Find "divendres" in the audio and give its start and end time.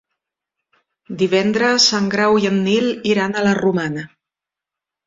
1.19-1.87